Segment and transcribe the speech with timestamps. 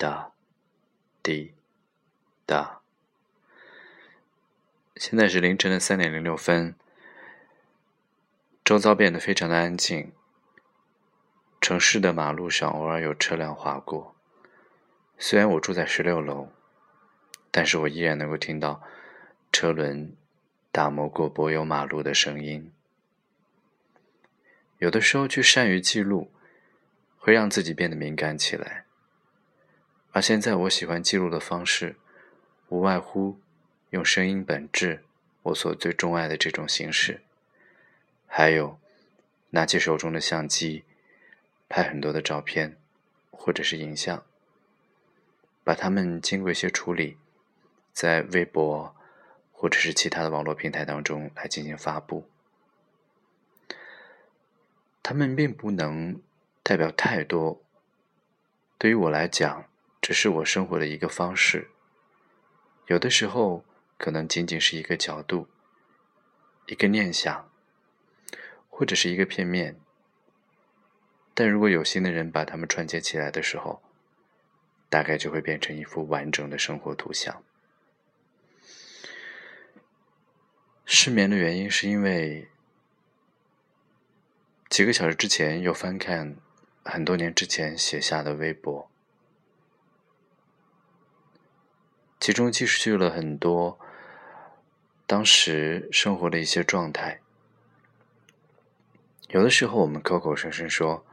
[0.00, 0.32] 哒，
[1.22, 1.52] 滴，
[2.46, 2.80] 答。
[4.96, 6.74] 现在是凌晨的三点零六分，
[8.64, 10.10] 周遭变得非常的安静。
[11.60, 14.16] 城市的马路上偶尔有车辆划过，
[15.18, 16.48] 虽然我住在十六楼，
[17.50, 18.82] 但是我依然能够听到
[19.52, 20.16] 车轮
[20.72, 22.72] 打磨过柏油马路的声音。
[24.78, 26.32] 有的时候去善于记录，
[27.18, 28.86] 会让自己变得敏感起来。
[30.12, 31.94] 而现在，我喜欢记录的方式，
[32.68, 33.38] 无外乎
[33.90, 35.04] 用声音本质，
[35.44, 37.22] 我所最钟爱的这种形式。
[38.26, 38.80] 还有，
[39.50, 40.82] 拿起手中的相机，
[41.68, 42.76] 拍很多的照片，
[43.30, 44.24] 或者是影像，
[45.62, 47.16] 把它们经过一些处理，
[47.92, 48.96] 在微博
[49.52, 52.28] 或者是其他的网络平台当中来进行发布。
[55.04, 56.20] 它们并不能
[56.64, 57.62] 代表太多，
[58.76, 59.69] 对于我来讲。
[60.00, 61.70] 只是我生活的一个方式，
[62.86, 63.64] 有的时候
[63.98, 65.46] 可能仅仅是一个角度、
[66.66, 67.50] 一个念想，
[68.68, 69.78] 或者是一个片面。
[71.34, 73.82] 但如果有心的人把它们串接起来的时候，
[74.88, 77.44] 大概就会变成一幅完整的生活图像。
[80.84, 82.48] 失眠的原因是因为
[84.68, 86.36] 几个小时之前又翻看
[86.84, 88.89] 很多年之前写下的微博。
[92.20, 93.80] 其中记叙了很多
[95.06, 97.22] 当时生活的一些状态。
[99.28, 101.06] 有的时候，我们口口声声说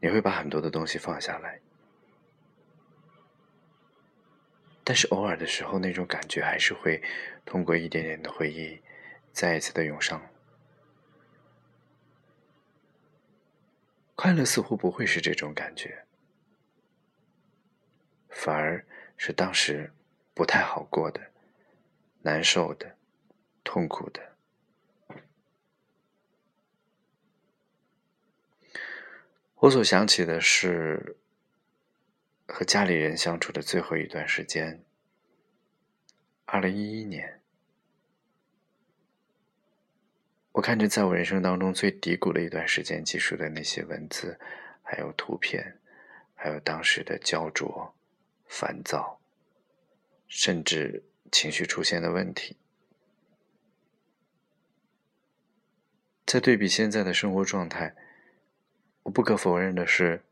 [0.00, 1.60] 你会把很多的东西放下来，
[4.82, 7.00] 但是偶尔的时候，那种感觉还是会
[7.44, 8.80] 通过一点点的回忆，
[9.32, 10.20] 再一次的涌上。
[14.16, 16.04] 快乐似乎不会是这种感觉，
[18.28, 18.84] 反而。
[19.24, 19.92] 是当时
[20.34, 21.20] 不太好过的、
[22.22, 22.96] 难受的、
[23.62, 24.20] 痛苦的。
[29.54, 31.16] 我所想起的是
[32.48, 34.82] 和家里人相处的最后一段时间。
[36.44, 37.40] 二零一一年，
[40.50, 44.40] 我看着在我人生当中最低谷的一段时间记述的那些文字，
[44.82, 45.78] 还有图片，
[46.34, 47.94] 还有当时的焦灼。
[48.54, 49.21] 烦躁，
[50.34, 52.56] 甚至情绪出现的问题，
[56.24, 57.94] 在对比现在的生活状态，
[59.02, 60.22] 我不可否认的是，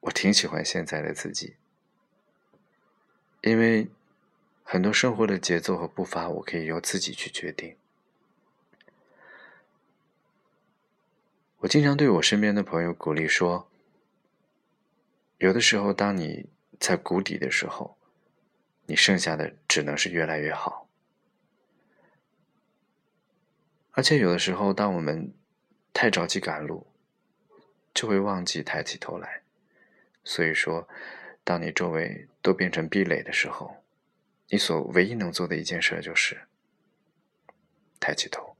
[0.00, 1.54] 我挺喜欢现在的自己，
[3.42, 3.88] 因为
[4.64, 7.76] 很多生活的节奏和步伐，我可以由自己去决定。
[11.58, 13.70] 我经常对我身边的朋友鼓励说，
[15.38, 16.48] 有的时候，当你
[16.80, 17.96] 在谷底的时候，
[18.86, 20.88] 你剩下的只能是越来越好。
[23.92, 25.32] 而且有的时候，当我们
[25.92, 26.86] 太着急赶路，
[27.94, 29.42] 就会忘记抬起头来。
[30.24, 30.88] 所以说，
[31.44, 33.84] 当你周围都变成壁垒的时候，
[34.48, 36.48] 你所唯一能做的一件事就是
[38.00, 38.56] 抬起头。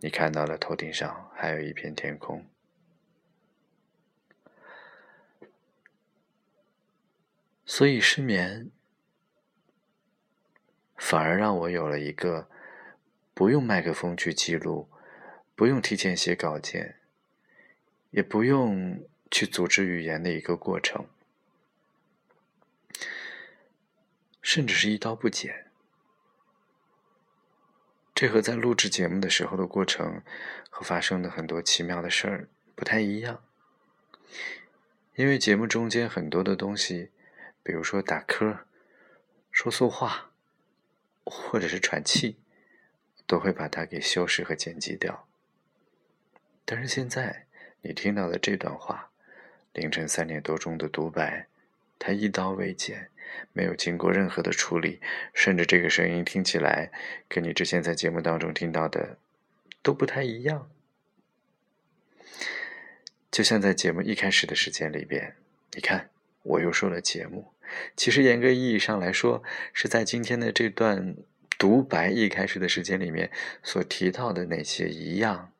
[0.00, 2.46] 你看到了头顶上还有一片天空。
[7.70, 8.70] 所以失眠，
[10.96, 12.48] 反而让我有了一个
[13.34, 14.88] 不用麦克风去记录，
[15.54, 16.98] 不用提前写稿件，
[18.10, 21.06] 也不用去组织语言的一个过程，
[24.40, 25.66] 甚至是一刀不剪。
[28.14, 30.22] 这和在录制节目的时候的过程
[30.70, 33.44] 和发生的很多奇妙的事儿不太一样，
[35.16, 37.10] 因为节目中间很多的东西。
[37.68, 38.60] 比如说打磕、
[39.50, 40.30] 说错话，
[41.22, 42.38] 或者是喘气，
[43.26, 45.28] 都会把它给修饰和剪辑掉。
[46.64, 47.44] 但是现在
[47.82, 49.10] 你听到的这段话，
[49.74, 51.46] 凌晨三点多钟的独白，
[51.98, 53.10] 它一刀未剪，
[53.52, 55.02] 没有经过任何的处理，
[55.34, 56.90] 甚至这个声音听起来
[57.28, 59.18] 跟你之前在节目当中听到的
[59.82, 60.70] 都不太一样。
[63.30, 65.36] 就像在节目一开始的时间里边，
[65.74, 66.08] 你看
[66.42, 67.52] 我又说了节目。
[67.96, 69.42] 其实严格意义上来说，
[69.72, 71.16] 是在今天的这段
[71.58, 73.30] 独白一开始的时间里面
[73.62, 75.52] 所提到的那些一样。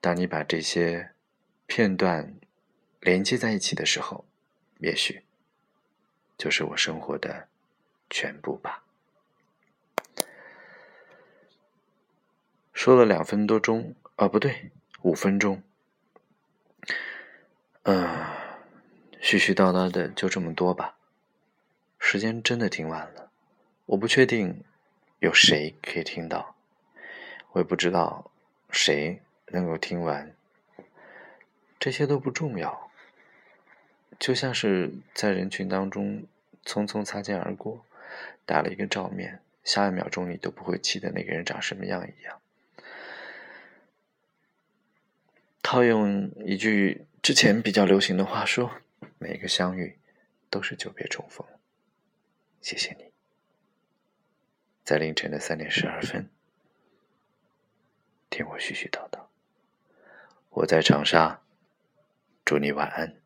[0.00, 1.10] 当你把这些
[1.66, 2.34] 片段
[3.00, 4.24] 连接在一起的时候，
[4.78, 5.22] 也许
[6.38, 7.48] 就是我生活的
[8.08, 8.84] 全部吧。
[12.72, 14.70] 说了两分多钟，啊，不对，
[15.02, 15.62] 五分钟。
[17.82, 18.26] 嗯，
[19.20, 20.96] 絮絮叨叨的就这么多吧。
[21.98, 23.30] 时间真的挺晚了，
[23.86, 24.64] 我不确定
[25.18, 26.56] 有谁可以听到，
[27.52, 28.30] 我也不知道
[28.70, 30.34] 谁能够听完。
[31.78, 32.90] 这些都不重要，
[34.18, 36.24] 就像是在人群当中
[36.64, 37.84] 匆匆擦肩而过，
[38.46, 42.40] 打了一个照面，下一秒钟你都不会记得那个人长什么样一样。
[45.62, 48.70] 套用一句之前比较流行的话说
[49.22, 49.98] ：“每个相遇
[50.48, 51.46] 都是久别重逢。”
[52.62, 53.12] 谢谢你，
[54.82, 56.30] 在凌晨的三点十二分，
[58.30, 59.26] 听我絮絮叨叨。
[60.48, 61.42] 我在长沙，
[62.46, 63.19] 祝你晚安。